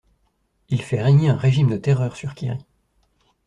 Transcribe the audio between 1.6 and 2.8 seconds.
de terreur sur Kiri.